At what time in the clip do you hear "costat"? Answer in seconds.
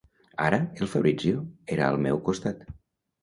2.31-2.65